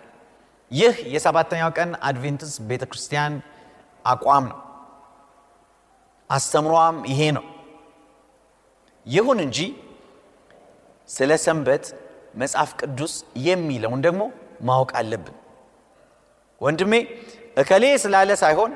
ይህ 0.72 0.96
የሰባተኛው 1.14 1.70
ቀን 1.78 1.90
አድቬንቲስት 2.08 2.58
ቤተ 2.70 2.84
ክርስቲያን 2.92 3.34
አቋም 4.06 4.46
ነው። 4.52 4.60
አስተምሯም 6.30 6.98
ይሄ 7.12 7.22
ነው። 7.38 7.46
ይሁን 9.06 9.40
እንጂ 9.46 9.58
ስለ 11.10 11.32
ሰንበት 11.44 11.86
መጽሐፍ 12.36 12.70
ቅዱስ 12.80 13.14
የሚለውን 13.48 14.00
ደግሞ 14.06 14.22
ማወቅ 14.62 14.92
አለብን። 15.00 15.36
ወንድሜ 16.62 16.94
እከሌ 17.62 17.86
ስላለ 18.04 18.32
ሳይሆን 18.44 18.72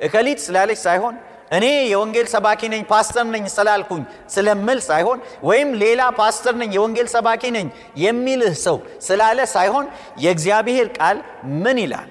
እከሊት 0.00 0.40
ስላለች 0.44 0.80
ሳይሆን 0.84 1.14
እኔ 1.56 1.66
የወንጌል 1.92 2.26
ሰባኪ 2.32 2.60
ነኝ 2.72 2.82
ፓስተር 2.90 3.24
ነኝ 3.32 3.44
ስላልኩኝ 3.54 4.02
ስለምል 4.28 4.78
ሳይሆን 4.88 5.18
ወይም 5.42 5.70
ሌላ 5.82 6.02
ፓስተር 6.20 6.54
ነኝ 6.60 6.70
የወንጌል 6.76 7.08
ሰባኪ 7.14 7.42
ነኝ 7.56 7.66
የሚልህ 8.04 8.54
ሰው 8.64 8.76
ስላለ 9.06 9.38
ሳይሆን 9.54 9.86
የእግዚአብሔር 10.24 10.88
ቃል 10.98 11.18
ምን 11.62 11.78
ይላል 11.84 12.10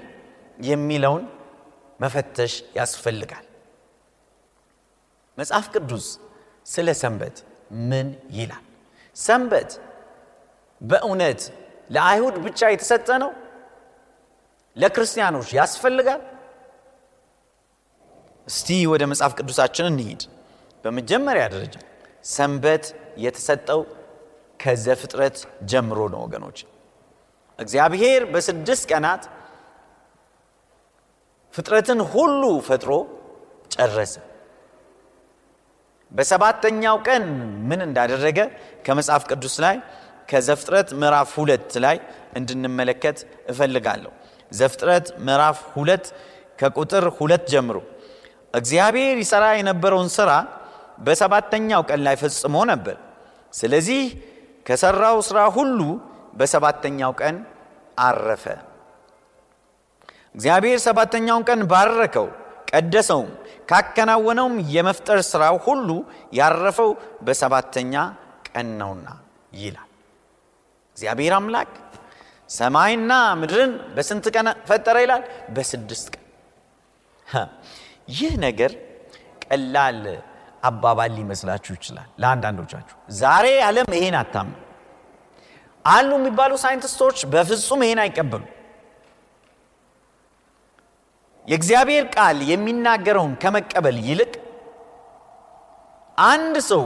የሚለውን 0.66 1.24
መፈተሽ 2.00 2.54
ያስፈልጋል። 2.78 3.46
መጽሐፍ 5.42 5.66
ቅዱስ 5.74 6.06
ስለ 6.66 6.88
ሰንበት 7.02 7.36
ምን 7.90 8.08
ይላል? 8.38 8.64
ሰንበት 9.16 9.70
በእውነት 10.82 11.42
ለአይሁድ 11.90 12.36
ብቻ 12.46 12.60
የተሰጠ 12.72 13.08
ነው? 13.24 13.32
ለክርስቲያኖች 14.78 15.50
ያስፈልጋል? 15.60 16.22
እስቲ 18.48 18.68
ወደ 18.92 19.04
መጽሐፍ 19.12 19.32
ቅዱሳችን 19.40 19.88
እንሂድ። 19.92 20.22
በመጀመሪያ 20.84 21.44
ደረጃ 21.54 21.76
ሰንበት 22.36 22.84
የተሰጠው 23.18 23.82
ከዘፍጥረት 24.60 25.38
ጀምሮ 25.66 26.00
ነው 26.14 26.22
ወገኖች። 26.26 26.60
እግዚአብሔር 27.60 28.22
በስድስት 28.34 28.84
ቀናት 28.92 29.24
ፍጥረትን 31.54 32.00
ሁሉ 32.14 32.44
ፈጥሮ 32.68 32.92
ጨረሰ። 33.76 34.14
በሰባተኛው 36.12 36.96
ቀን 37.08 37.24
ምን 37.70 37.82
እንዳደረገ 37.88 38.40
ከመጽሐፍ 38.86 39.24
ቅዱስ 39.32 39.56
ላይ 39.66 39.76
ከዘፍጥረት 40.30 40.90
ምዕራፍ 41.00 41.30
ሁለት 41.38 41.72
ላይ 41.86 41.98
እንድንመለከት 42.40 43.18
እፈልጋለሁ። 43.52 44.12
ዘፍጥረት 44.52 45.08
ምዕራፍ 45.26 45.60
ሁለት 45.76 46.06
ከቁጥር 46.60 47.06
ሁለት 47.18 47.46
ጀምሮ 47.54 47.78
እግዚአብሔር 48.54 49.16
ይሠራ 49.24 49.46
የነበረውን 49.58 50.10
ሥራ 50.18 50.32
በሰባተኛው 51.00 51.82
ቀን 51.90 52.02
ላይ 52.08 52.16
ፈጽሞ 52.22 52.56
ነበር። 52.72 52.98
ስለዚህ 53.54 54.02
ከሠራው 54.66 55.18
ሥራ 55.30 55.40
ሁሉ 55.56 55.80
በሰባተኛው 56.40 57.12
ቀን 57.22 57.36
አረፈ። 58.00 58.46
እግዚአብሔር 60.36 60.80
ሰባተኛውን 60.86 61.44
ቀን 61.50 61.62
ባረከው፣ 61.72 62.28
ቀደሰውም። 62.72 63.32
ካከናወነውም 63.72 64.56
የመፍጠር 64.74 65.20
ሥራው 65.30 65.56
ሁሉ 65.66 65.90
ያረፈው 66.34 66.90
በሰባተኛ 67.22 67.94
ቀን 68.48 68.70
ነውና 68.80 69.08
ይላል። 69.60 69.90
እግዚአብሔር 70.98 71.34
አምላክ 71.38 71.72
ሰማይና 72.50 73.12
ምድርን 73.42 73.74
በስንት 73.96 74.26
ቀን 74.36 74.48
ፈጠረ 74.70 74.96
ይላል? 75.04 75.22
በስድስት 75.56 76.08
ቀን። 76.14 76.26
ይህ 78.18 78.34
ነገር 78.46 78.72
ቀላል 79.46 80.02
አባባል 80.64 81.12
ሊመስላችሁ 81.18 81.72
ይችላል 81.78 82.10
ለአንዳንዶቻችሁ። 82.22 82.96
ዛሬ 83.20 83.46
ዓለም 83.68 83.88
ይሄን 83.98 84.18
አታምኑ 84.22 84.58
አሉ 85.86 86.10
የሚባሉ 86.20 86.52
ሳይንቲስቶች 86.64 87.18
በፍጹም 87.32 87.82
ይሄን 87.86 88.00
አይቀበሉ። 88.04 88.44
የእግዚአብሔር 91.48 92.06
ቃል 92.16 92.38
የሚናገረውን 92.50 93.34
ከመቀበል 93.42 93.98
ይልቅ 94.08 94.34
አንድ 96.18 96.56
ሰው 96.70 96.84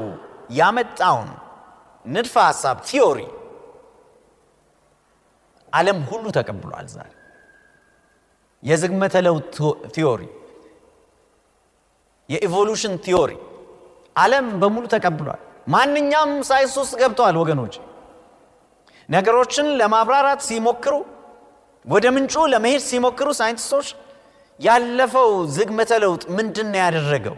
ያመጣውን 0.57 1.29
ንድፈ 2.05 2.35
ሐሳብ 2.47 2.77
theory 2.87 3.19
ዓለም 5.73 5.99
ሁሉ 6.09 6.25
ተቀብሏል። 6.37 6.87
ዛሬ 6.93 7.11
የዝግመተ 8.63 9.15
ለውጥ 9.25 9.55
theory፣ 9.95 10.21
የ 12.29 12.41
evolution 12.41 12.93
theory 13.05 13.31
ዓለም 14.15 14.47
በሙሉ 14.61 14.85
ተቀብሏል። 14.93 15.41
ማንኛውም 15.67 16.33
ሳይንስ 16.49 16.73
ውስጥ 16.81 16.93
ገብተዋል 17.01 17.35
ወገኖች። 17.41 17.75
ነገሮችን 19.09 19.67
ለማብራራት 19.79 20.41
ሲሞክሩ 20.47 20.93
ወደ 21.87 22.05
ምንጩ 22.15 22.35
ለመሄድ 22.53 22.81
ሲሞክሩ 22.87 23.27
ሳይንቲስቶች 23.39 23.87
ያለፈው 24.59 25.29
ዝግመተ 25.55 25.91
ለውጥ 26.03 26.23
ምንድን 26.37 26.69
ያደረገው 26.81 27.37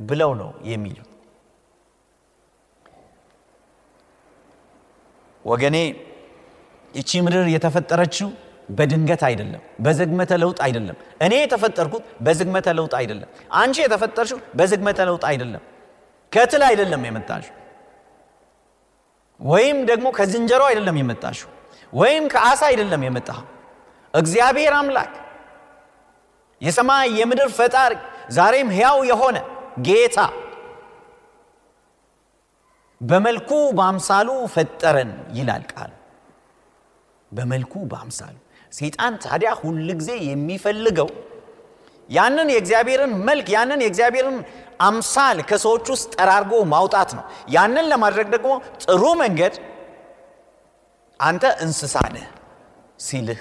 ብለው 0.00 0.32
ነው 0.40 0.50
የሚሉት። 0.70 1.06
ወገኔ 5.44 5.76
ይቺ 6.94 7.10
ምድር 7.26 7.46
የተፈጠረችው 7.54 8.28
በድንገት 8.68 9.22
አይደለም፣ 9.28 9.62
በዝግመተ 9.84 10.32
ለውጥ 10.42 10.58
አይደለም። 10.66 10.96
እኔ 11.24 11.32
የተፈጠርኩት 11.40 12.04
በዝግመተ 12.26 12.68
ለውጥ 12.78 12.92
አይደለም። 13.00 13.28
አንቺ 13.60 13.76
የተፈጠርሽው 13.84 14.38
በዝግመተ 14.58 14.98
ለውጥ 15.08 15.24
አይደለም። 15.30 15.62
ከትል 16.32 16.62
አይደለም 16.68 17.02
የመጣሽው፣ 17.08 17.54
ወይም 19.40 19.78
ደግሞ 19.90 20.06
ከዝንጀሮ 20.18 20.62
አይደለም 20.70 20.96
የመጣሽው፣ 21.00 21.50
ወይም 21.92 22.24
ከአሳ 22.32 22.60
አይደለም 22.70 23.02
የመጣኸው። 23.06 23.46
እግዚአብሔር 24.14 24.74
አምላክ 24.80 25.12
የሰማይ 26.60 27.08
የምድር 27.18 27.50
ፈጣሪ 27.58 27.92
ዛሬም 28.30 28.68
ሕያው 28.74 28.98
የሆነ 29.10 29.36
ጌታ 29.86 30.18
በመልኩ 33.00 33.50
በአምሳሉ 33.78 34.28
ፈጠረን 34.54 35.10
ይላል 35.36 35.62
ቃል። 35.72 35.92
በመልኩ 37.32 37.74
በአምሳሉ 37.90 38.34
ሰይጣን 38.72 39.14
ታዲያ 39.24 39.50
ሁል 39.60 39.88
ጊዜ 40.00 40.10
የሚፈልገው 40.26 41.08
ያንን 42.08 42.48
የእግዚአብሔርን 42.52 43.12
መልክ 43.28 43.48
ያንን 43.54 43.80
የእግዚአብሔርን 43.84 44.38
አምሳል 44.80 45.38
ከሰዎች 45.50 45.86
ውስጥ 45.94 46.10
ጠራርጎ 46.14 46.52
ማውጣት 46.72 47.10
ነው። 47.18 47.24
ያንን 47.48 47.86
ለማድረግ 47.92 48.28
ደግሞ 48.34 48.52
ጥሩ 48.84 49.02
መንገድ 49.22 49.54
አንተ 51.20 51.44
እንስሳ 51.64 51.96
ነህ 52.14 52.26
ሲልህ 53.00 53.40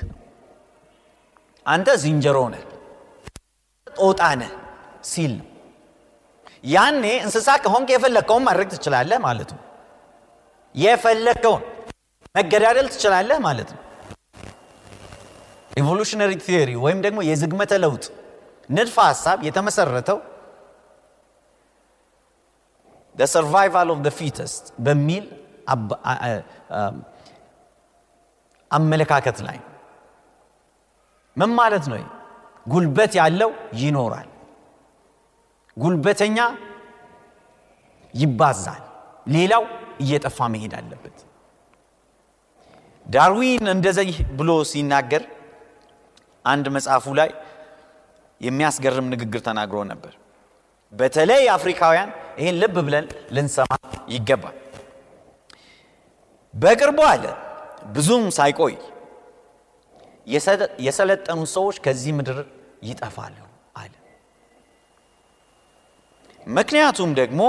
አንተ 1.66 1.90
ዝንጀሮ 2.04 2.38
ነህ፣ 2.54 2.64
ጦጣ 4.00 4.22
ሲል 5.10 5.32
ነው። 5.40 5.46
ያኔ 6.64 7.04
እንስሳ 7.26 7.50
ከሆንክ 7.64 7.90
የፈለግከውን 7.94 8.44
ማድረግ 8.48 8.68
ትችላለህ 8.74 9.20
ማለት 9.26 9.52
ነው። 9.56 9.62
የፈለግከውን 10.76 11.64
መገዳደል 12.36 12.88
ትችላለህ 12.94 13.38
ማለት 13.46 13.70
ነው። 13.76 13.84
evolutionary 15.72 16.32
theory 16.44 16.72
ወይም 16.84 17.00
ደግሞ 17.06 17.20
የዝግመተ 17.28 17.74
ለውጥ 17.84 18.06
ንድፈ 18.70 18.98
ሀሳብ 19.10 19.40
የተመሰረተው 19.48 20.20
survival 23.16 23.90
of 23.94 24.00
fittest 24.18 24.66
በሚል 24.80 25.26
አመለካከት 28.72 29.38
ላይ 29.48 29.58
ምን 31.38 31.52
ማለት 31.60 31.86
ነው? 31.92 31.98
ጉልበት 32.70 33.12
ያለው 33.20 33.52
ይኖራል፣ 33.82 34.28
ጉልበተኛ 35.78 36.38
ይባዛል፣ 38.14 38.84
ሌላው 39.28 39.64
እየጠፋ 40.04 40.48
መሄድ 40.54 40.74
አለበት። 40.80 41.18
ዳርዊን 43.08 43.66
እንደዚህ 43.74 44.10
ብሎ 44.40 44.50
ሲናገር 44.72 45.24
አንድ 46.46 46.66
መጽሐፉ 46.76 47.06
ላይ 47.20 47.30
የሚያስገርም 48.42 49.08
ንግግር 49.14 49.42
ተናግሮ 49.48 49.80
ነበር። 49.92 50.14
በተለይ 50.94 51.44
አፍሪካውያን 51.56 52.10
ይህን 52.40 52.56
ልብ 52.62 52.76
ብለን 52.86 53.06
ልንሰማ 53.36 53.72
ይገባል። 54.14 54.56
በቅርቡ 56.54 57.00
አለ 57.10 57.26
ብዙም 57.96 58.24
ሳይቆይ 58.38 58.76
የሰለጠኑ 60.86 61.40
ሰዎች 61.54 61.78
ከዚህ 61.86 62.14
ምድር 62.18 62.40
ይጠፋሉ 62.82 63.38
አለ። 63.76 63.94
ምክንያቱም 66.48 67.10
ደግሞ 67.20 67.42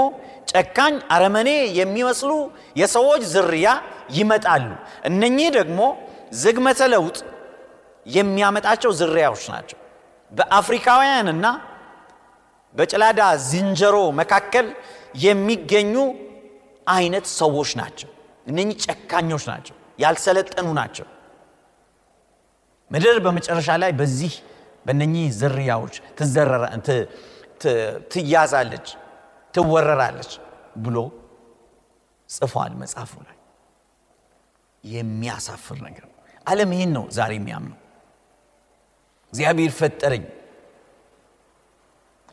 ጨካኝ 0.51 0.95
አረመኔ 1.15 1.49
የሚመስሉ 1.79 2.31
የሰዎች 2.75 3.21
ዝርያ 3.33 3.67
ይመጣሉ። 4.11 4.65
እነኚህ 5.09 5.49
ደግሞ 5.57 5.79
ዝግመተ 6.41 6.81
ለውጥ 6.93 7.17
የሚያመጣቸው 8.05 8.91
ዝርያዎች 8.99 9.43
ናቸው። 9.53 9.77
በአፍሪካውያንና 10.31 11.45
በጭላዳ 12.75 13.21
ዝንጀሮ 13.47 13.97
መካከል 14.19 14.67
የሚገኙ 15.23 15.95
አይነት 16.87 17.25
ሰዎች 17.39 17.71
ናቸው። 17.79 18.09
እነኚህ 18.47 18.77
ጨካኞች 18.85 19.43
ናቸው፣ 19.51 19.75
ያልሰለጠኑ 19.99 20.67
ናቸው። 20.79 21.07
ምድር 22.91 23.17
በመጨረሻ 23.25 23.69
ላይ 23.83 23.91
በዚህ 23.99 24.33
በእነኚህ 24.85 25.25
ዝርያዎች 25.39 25.95
ትያዛለች፣ 28.11 28.87
ትወረራለች 29.53 30.31
ብሎ 30.83 30.97
ጽፏል 32.29 32.73
መጽሐፉ 32.81 33.13
ላይ። 33.25 33.37
የሚያሳፍር 34.83 35.77
ነገር 35.85 36.05
ነው። 36.07 36.17
ዓለም 36.45 36.69
ይህን 36.75 36.91
ነው 36.95 37.03
ዛሬ 37.17 37.31
የሚያምነው። 37.39 37.77
እግዚአብሔር 39.33 39.71
ፈጠረኝ፣ 39.79 40.23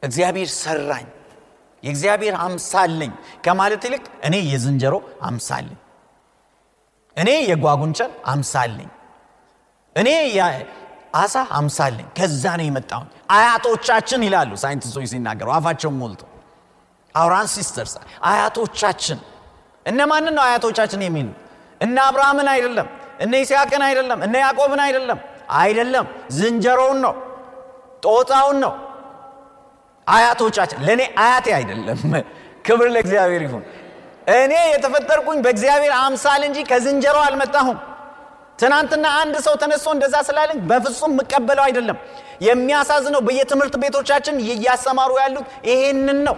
እግዚአብሔር 0.03 0.51
ሰራኝ፣ 0.59 1.07
የእግዚአብሔር 1.83 2.35
አምሳለኝ 2.45 3.13
ከማለት 3.45 3.83
ይልቅ 3.87 4.05
እኔ 4.25 4.35
የዝንጀሮ 4.53 4.95
አምሳለኝ፣ 5.23 5.79
እኔ 7.17 7.31
የጓጉንቸር 7.51 8.11
አምሳለኝ፣ 8.27 8.91
እኔ 9.97 10.09
የአሳ 11.15 11.37
አምሳለኝ፣ 11.53 12.07
ከዛ 12.19 12.45
ነው 12.59 12.65
የመጣሁኝ። 12.67 13.09
አያቶቻችን 13.35 14.21
ይላሉ 14.27 14.51
ሳይንቲስቶች 14.63 15.07
ሲናገሩ 15.13 15.49
አፋቸውን 15.55 15.97
ሞልቶ። 16.01 16.23
our 17.15 17.49
ancestors 17.55 17.95
አያቶቻችን። 18.29 19.19
እነማንን 19.87 20.35
ነው 20.37 20.43
አያቶቻችን 20.47 21.01
የሚሉ 21.07 21.29
እነ 21.81 21.97
አብርሃምን 22.07 22.49
አይደለም 22.55 22.89
እነ 23.21 23.33
ይስሐቅን 23.43 23.83
አይደለም 23.87 24.19
እነ 24.27 24.35
ያዕቆብን 24.45 24.81
አይደለም። 24.87 25.19
አይደለም 25.59 26.07
ዝንጀሮውን 26.31 26.99
ነው 27.05 27.15
ጦጣውን 28.05 28.59
ነው። 28.65 28.73
አያቶቻችን 30.07 30.81
ለእኔ 30.87 31.03
አያቴ 31.19 31.47
አይደለም። 31.57 31.99
ክብር 32.67 32.87
ለእግዚአብሔር 32.95 33.43
ይሁን። 33.47 33.63
እኔ 34.35 34.53
የተፈጠርኩኝ 34.73 35.39
በእግዚአብሔር 35.45 35.93
አምሳል 35.99 36.43
እንጂ 36.49 36.59
ከዝንጀሮ 36.71 37.17
አልመጣሁም 37.27 37.77
ትናንትና 38.59 39.07
አንድ 39.21 39.35
ሰው 39.45 39.55
ተነስቶ 39.63 39.89
እንደዛ 39.95 40.15
ስላለኝ 40.29 40.61
በፍጹም 40.71 41.13
የምቀበለው 41.15 41.65
አይደለም 41.67 41.99
የሚያሳዝነው 42.47 43.21
በየትምህርት 43.27 43.75
ቤቶቻችን 43.83 44.37
እያሰማሩ 44.47 45.13
ያሉት 45.23 45.47
ይሄንን 45.69 46.21
ነው 46.29 46.37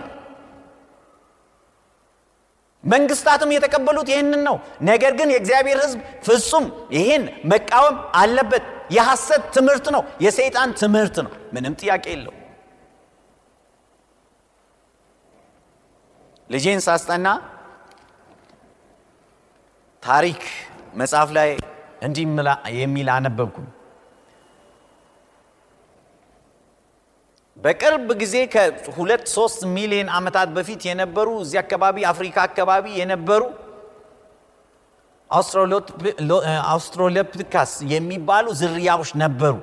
መንግስታትም 2.84 3.50
የተቀበሉት 3.54 4.08
ይህንን 4.12 4.42
ነው። 4.46 4.56
ነገር 4.82 5.12
ግን 5.18 5.28
የእግዚአብሔር 5.32 5.78
ሕዝብ 5.82 5.98
ፍጹም 6.26 6.66
ይህን 6.94 7.24
መቃወም 7.50 7.96
አለበት። 8.20 8.64
የሐሰት 8.90 9.42
ትምህርት 9.56 9.86
ነው፣ 9.94 10.02
የሰይጣን 10.24 10.70
ትምህርት 10.80 11.16
ነው። 11.26 11.32
ምንም 11.54 11.74
ጥያቄ 11.80 12.04
የለው። 12.12 12.34
ልጄን 16.50 16.80
ሳስጠና 16.86 17.28
ታሪክ 20.02 20.40
መጽሐፍ 20.94 21.30
ላይ 21.36 21.50
እንዲህ 22.00 22.24
የሚል 22.78 23.08
አነበብኩኝ። 23.14 23.68
በቅርብ 27.58 28.08
ጊዜ 28.20 28.34
ከሁለት 28.52 29.24
ሶስት 29.34 29.60
ሚሊዮን 29.74 30.08
ዓመታት 30.16 30.48
በፊት 30.56 30.80
የነበሩ 30.88 31.28
እዚህ 31.42 31.58
አካባቢ 31.62 31.96
አፍሪካ 32.10 32.36
አካባቢ 32.48 32.84
የነበሩ 33.00 33.42
አውስትራሎፒቲካስ 36.70 37.72
የሚባሉ 37.92 38.46
ዝርያዎች 38.60 39.10
ነበሩ። 39.22 39.54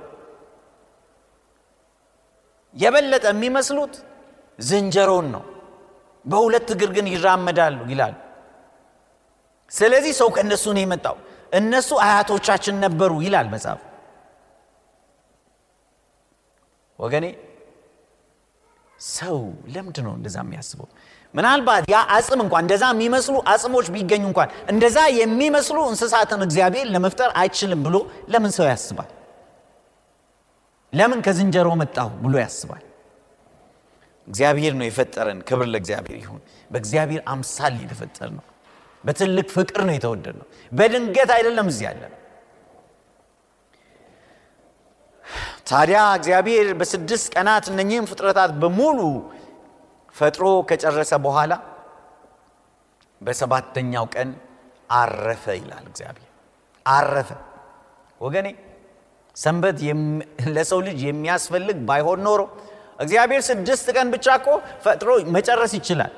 የበለጠ 2.75 3.25
የሚመስሉት 3.31 3.93
ዝንጀሮን 4.59 5.27
ነው። 5.35 5.43
በሁለት 6.25 6.67
እግር 6.73 6.89
ግን 6.95 7.07
ይራመዳሉ 7.13 7.77
ይላሉ። 7.91 8.15
ስለዚህ 9.71 10.13
ሰው 10.19 10.29
ከእነሱ 10.35 10.65
ነው 10.75 10.81
የመጣው። 10.83 11.17
እነሱ 11.51 11.89
አያቶቻችን 12.03 12.75
ነበሩ 12.83 13.11
ይላል 13.25 13.47
መጽሐፍ። 13.53 13.81
ወገኔ 16.99 17.25
ሰው 19.09 19.37
ለምንድን 19.73 20.03
ነው 20.07 20.13
እንደዛ 20.17 20.37
የሚያስበው? 20.43 20.87
ምናልባት 21.33 21.83
ያ 21.93 21.99
አጽም 22.15 22.39
እንኳን 22.43 22.63
እንደዛ 22.65 22.83
የሚመስሉ 22.93 23.35
አጽሞች 23.51 23.87
ቢገኙ 23.95 24.23
እንኳን 24.29 24.49
እንደዛ 24.71 24.97
የሚመስሉ 25.19 25.77
እንስሳትን 25.91 26.41
እግዚአብሔር 26.47 26.87
ለመፍጠር 26.93 27.29
አይችልም 27.41 27.81
ብሎ 27.87 27.95
ለምን 28.29 28.51
ሰው 28.57 28.65
ያስባል? 28.71 29.09
ለምን 30.93 31.19
ከዝንጀሮ 31.25 31.69
መጣሁ 31.81 32.09
ብሎ 32.23 32.33
ያስባል? 32.43 32.83
እግዚአብሔር 34.27 34.73
ነው 34.79 34.85
የፈጠረን። 34.87 35.39
ክብር 35.49 35.67
ለእግዚአብሔር 35.73 36.17
ይሁን። 36.23 36.41
በእግዚአብሔር 36.71 37.21
አምሳል 37.27 37.75
የተፈጠር 37.83 38.29
ነው። 38.37 38.45
በትልቅ 39.07 39.47
ፍቅር 39.55 39.81
ነው 39.87 39.95
የተወደድ 39.95 40.35
ነው። 40.41 40.47
በድንገት 40.71 41.31
አይደለም 41.35 41.67
እዚህ 41.71 41.85
ያለ 41.89 42.03
ታዲያ 45.67 46.01
እግዚአብሔር 46.17 46.67
በስድስት 46.79 47.27
ቀናት 47.33 47.65
እነኚህም 47.71 48.05
ፍጥረታት 48.11 48.51
በሙሉ 48.61 48.99
ፈጥሮ 50.15 50.45
ከጨረሰ 50.69 51.13
በኋላ 51.25 51.53
በሰባተኛው 53.21 54.05
ቀን 54.15 54.29
አረፈ 54.93 55.45
ይላል 55.59 55.85
እግዚአብሔር። 55.91 56.29
አረፈ 56.85 57.29
ወገኔ፣ 58.21 58.47
ሰንበት 59.35 59.77
ለሰው 60.55 60.79
ልጅ 60.87 60.99
የሚያስፈልግ 61.07 61.77
ባይሆን 61.89 62.21
ኖሮ 62.27 62.41
እግዚአብሔር 62.99 63.41
ስድስት 63.49 63.87
ቀን 63.95 64.07
ብቻ 64.13 64.27
እኮ 64.39 64.47
ፈጥሮ 64.85 65.09
መጨረስ 65.35 65.73
ይችላል። 65.79 66.13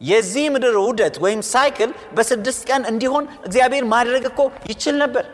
የዚህ 0.00 0.44
ምድር 0.54 0.76
ውደት 0.80 1.16
ወይም 1.24 1.40
ሳይክል 1.50 1.90
በስድስት 2.16 2.62
ቀን 2.68 2.82
እንዲሆን 2.90 3.24
እግዚአብሔር 3.46 3.84
ማድረግ 3.92 4.24
እኮ 4.30 4.40
ይችል 4.70 4.96
ነበር። 5.02 5.24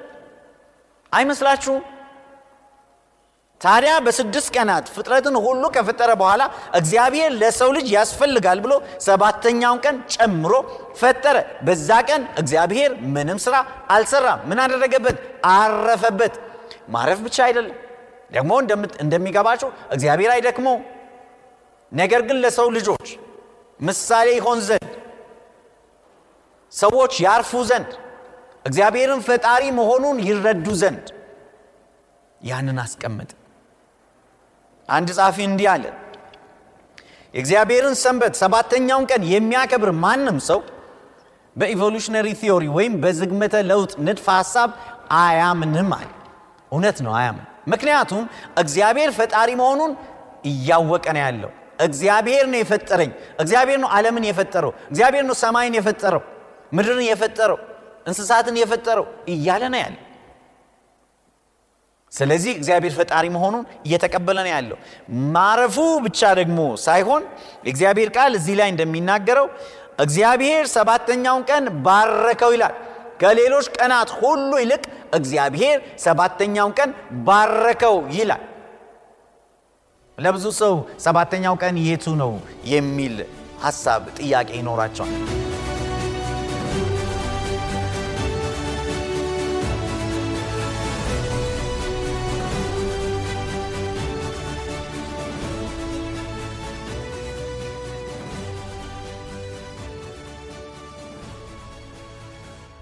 አይመስላችሁም? 1.13 1.83
ታዲያ 3.61 3.93
በስድስት 4.07 4.49
ቀናት 4.57 4.87
ፍጥረትን 4.95 5.37
ሁሉ 5.45 5.65
ከፈጠረ 5.77 6.11
በኋላ 6.21 6.43
እግዚአብሔር 6.75 7.31
ለሰው 7.41 7.71
ልጅ 7.77 7.87
ያስፈልጋል 7.95 8.59
ብሎ 8.65 8.73
ሰባተኛውን 9.07 9.79
ቀን 9.85 9.97
ጨምሮ 10.15 10.53
ፈጠረ። 11.01 11.37
በዛ 11.67 11.89
ቀን 12.09 12.23
እግዚአብሔር 12.39 12.91
ምንም 13.15 13.39
ስራ 13.47 13.55
አልሰራም። 13.91 14.41
ምን 14.49 14.61
አደረገበት? 14.65 15.17
አረፈበት። 15.53 16.35
ማረፍ 16.89 17.21
ብቻ 17.27 17.37
አይደለም 17.47 17.77
ደግሞ 18.33 18.53
እንደሚገባቸው 19.05 19.69
እግዚአብሔር 19.91 20.31
አይደክመው። 20.37 20.77
ነገር 21.93 22.21
ግን 22.29 22.37
ለሰው 22.45 22.69
ልጆች 22.77 23.07
ምሳሌ 23.81 24.29
ይሆን 24.37 24.61
ዘንድ 24.69 24.93
ሰዎች 26.73 27.15
ያርፉ 27.25 27.51
ዘንድ 27.71 27.91
እግዚአብሔርን 28.65 29.21
ፈጣሪ 29.27 29.63
መሆኑን 29.79 30.17
ይረዱ 30.27 30.67
ዘንድ 30.81 31.07
ያንን 32.41 32.79
አስቀመጠ። 32.85 33.31
አንድ 34.89 35.09
ጻፊ 35.19 35.37
እንዲህ 35.49 35.69
አለ፣ 35.73 35.85
የእግዚአብሔርን 37.35 37.95
ሰንበት 38.03 38.35
ሰባተኛውን 38.43 39.07
ቀን 39.11 39.23
የሚያከብር 39.33 39.91
ማንም 40.05 40.39
ሰው 40.49 40.61
በኢቮሉሽነሪ 41.57 42.29
ቲዮሪ 42.41 42.65
ወይም 42.77 42.95
በዝግመተ 43.03 43.55
ለውጥ 43.71 43.93
ንድፈ 44.07 44.27
ሐሳብ 44.39 44.71
አያምንም 45.19 45.91
አለ። 45.99 46.09
እውነት 46.73 46.99
ነው፣ 47.07 47.13
አያምን። 47.19 47.45
ምክንያቱም 47.73 48.25
እግዚአብሔር 48.63 49.11
ፈጣሪ 49.19 49.51
መሆኑን 49.61 49.93
እያወቀ 50.45 51.07
ነው 51.17 51.23
ያለው። 51.25 51.53
እግዚአብሔር 51.79 52.45
ነው 52.49 52.59
የፈጠረኝ፣ 52.61 53.11
እግዚአብሔር 53.39 53.79
ነው 53.83 53.89
ዓለምን 53.95 54.25
የፈጠረው፣ 54.29 54.73
እግዚአብሔር 54.91 55.25
ነው 55.29 55.37
ሰማይን 55.43 55.75
የፈጠረው፣ 55.79 56.23
ምድርን 56.73 57.03
የፈጠረው፣ 57.05 57.59
እንስሳትን 58.07 58.57
የፈጠረው 58.61 59.05
እያለ 59.29 59.63
ነው 59.73 59.81
ያለ። 59.83 59.95
ስለዚህ 62.13 62.53
እግዚአብሔር 62.59 62.93
ፈጣሪ 62.99 63.25
መሆኑን 63.35 63.65
እየተቀበለ 63.87 64.39
ነው 64.45 64.53
ያለው። 64.53 64.79
ማረፉ 65.35 65.77
ብቻ 66.05 66.21
ደግሞ 66.39 66.59
ሳይሆን 66.85 67.23
የእግዚአብሔር 67.67 68.11
ቃል 68.17 68.33
እዚህ 68.39 68.55
ላይ 68.61 68.69
እንደሚናገረው 68.75 69.47
እግዚአብሔር 69.99 70.65
ሰባተኛውን 70.75 71.43
ቀን 71.51 71.65
ባረከው 71.87 72.51
ይላል። 72.57 72.75
ከሌሎች 73.21 73.67
ቀናት 73.77 74.11
ሁሉ 74.19 74.51
ይልቅ 74.63 74.83
እግዚአብሔር 75.15 75.77
ሰባተኛውን 75.99 76.73
ቀን 76.79 76.91
ባረከው 77.27 77.97
ይላል። 78.17 78.43
ለብዙ 80.19 80.45
ሰው 80.59 80.75
ሰባተኛው 81.05 81.55
ቀን 81.63 81.77
የቱ 81.87 82.15
ነው 82.21 82.33
የሚል 82.71 83.17
ሀሳብ 83.65 84.03
ጥያቄ 84.19 84.49
ይኖራቸዋል። 84.59 85.13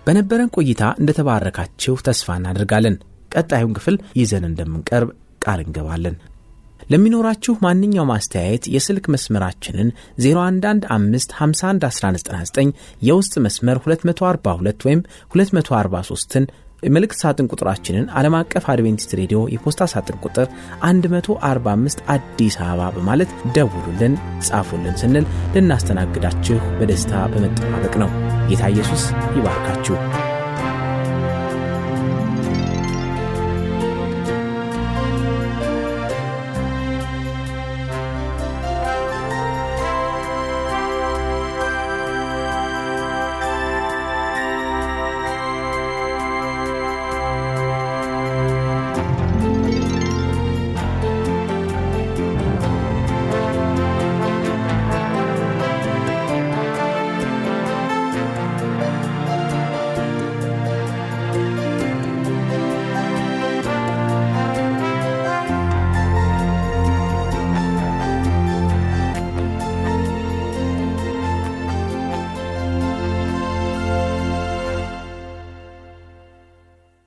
በነበረን 0.07 0.51
ቆይታ 0.57 0.85
እንደተባረካችሁ 1.01 1.95
ተስፋ 2.07 2.37
እናደርጋለን። 2.39 2.97
ቀጣዩን 3.33 3.75
ክፍል 3.79 3.97
ይዘን 4.19 4.45
እንደምንቀርብ 4.49 5.11
ቃል 5.45 5.61
እንገባለን። 5.65 6.17
ለሚኖራችሁ 6.91 7.53
ማንኛውም 7.65 8.11
አስተያየት 8.15 8.65
የስልክ 8.75 9.05
መስመራችንን 9.15 9.89
0115511199 10.25 12.73
የውስጥ 13.03 13.35
መስመር 13.47 13.77
242 13.87 14.87
ወይም 14.89 15.01
243ን 15.35 16.45
መልእክት 16.89 17.19
ሳጥን 17.21 17.47
ቁጥራችንን 17.53 18.07
ዓለም 18.19 18.35
አቀፍ 18.39 18.65
አድቬንቲስት 18.73 19.13
ሬዲዮ 19.21 19.39
የፖስታ 19.55 19.87
ሳጥን 19.93 20.17
ቁጥር 20.25 20.47
145 20.85 22.03
አዲስ 22.15 22.57
አበባ 22.63 22.89
በማለት 22.97 23.31
ደውሉልን፣ 23.57 24.15
ጻፉልን 24.49 24.99
ስንል 25.03 25.27
ልናስተናግዳችሁ 25.57 26.59
በደስታ 26.79 27.13
በመጠባበቅ 27.33 27.95
ነው። 28.05 28.11
ጌታ 28.51 28.63
ኢየሱስ 28.75 29.05
ይባርካችሁ። 29.39 29.97